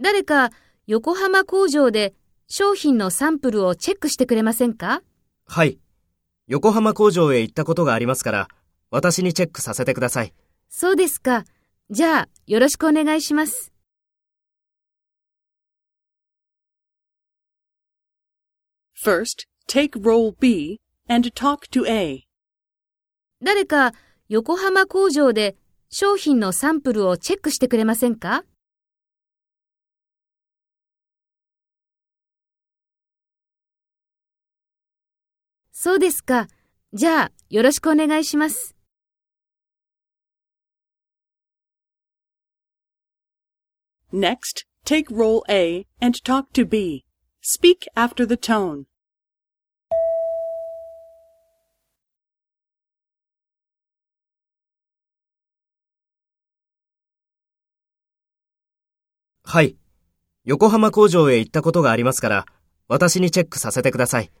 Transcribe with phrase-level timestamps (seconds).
[0.00, 0.50] 誰か
[0.86, 2.14] 横浜工場で
[2.48, 5.02] 商品のサンプルをチェックしてくれませんか？
[5.44, 5.78] はい。
[6.46, 8.48] 横浜工場へ行ったことがありますから、
[8.90, 10.32] 私にチェックさせてください。
[10.70, 11.44] そうですか。
[11.90, 13.72] じゃあ、よろしくお願いします。
[19.04, 22.22] First, take role B and talk to A.
[23.42, 23.92] 誰か
[24.30, 25.56] 横浜工場で
[25.90, 28.44] 商品のサンプルをチェックしてくれませんか
[35.72, 36.48] そうですか。
[36.94, 38.74] じゃあ、よろしくお願いします。
[44.10, 47.04] Next, take role A and talk to B.
[47.42, 48.84] Speak after the tone.
[59.54, 59.76] はい。
[60.44, 62.46] 横浜工場へ行ったことがありますから、
[62.88, 64.32] 私にチェックさせてください。